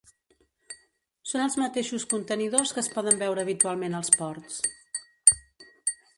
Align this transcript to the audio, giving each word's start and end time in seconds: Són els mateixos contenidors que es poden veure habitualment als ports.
Són 1.31 1.43
els 1.43 1.57
mateixos 1.63 2.07
contenidors 2.13 2.73
que 2.79 2.81
es 2.85 2.91
poden 2.97 3.23
veure 3.25 3.45
habitualment 3.45 3.99
als 4.01 4.13
ports. 4.19 4.61